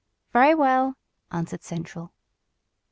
"Very 0.33 0.55
well," 0.55 0.95
answered 1.31 1.61
central. 1.61 2.11